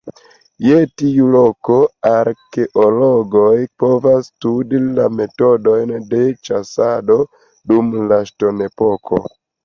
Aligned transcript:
Je 0.67 0.75
tiu 0.99 1.25
loko 1.33 1.75
arkeologoj 2.11 3.57
povas 3.83 4.29
studi 4.31 4.79
la 4.99 5.05
metodojn 5.17 5.93
de 6.13 6.21
ĉasado 6.49 7.19
dum 7.73 7.93
la 8.13 8.19
ŝtonepoko. 8.31 9.21